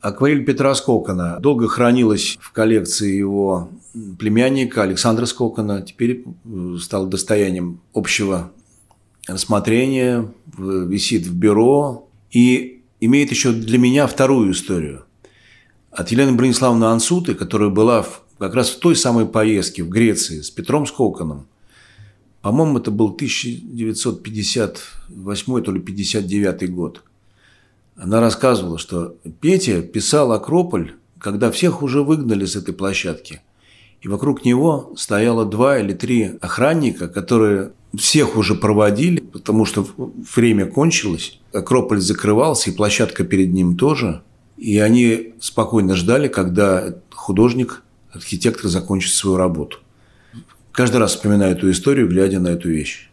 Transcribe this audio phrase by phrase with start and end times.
[0.00, 3.70] Акварель Петра Скокона долго хранилась в коллекции его
[4.18, 5.82] племянника Александра Скокона.
[5.82, 8.50] Теперь э, стал достоянием общего
[9.26, 15.04] рассмотрения, висит в бюро и имеет еще для меня вторую историю.
[15.90, 20.40] От Елены Брониславовны Ансуты, которая была в, как раз в той самой поездке в Греции
[20.40, 21.46] с Петром Скоконом.
[22.40, 27.02] По-моему, это был 1958 то ли 59 год–
[28.02, 33.42] она рассказывала, что Петя писал «Акрополь», когда всех уже выгнали с этой площадки.
[34.00, 39.86] И вокруг него стояло два или три охранника, которые всех уже проводили, потому что
[40.34, 41.38] время кончилось.
[41.52, 44.22] Акрополь закрывался, и площадка перед ним тоже.
[44.56, 47.82] И они спокойно ждали, когда художник,
[48.12, 49.76] архитектор закончит свою работу.
[50.72, 53.09] Каждый раз вспоминаю эту историю, глядя на эту вещь.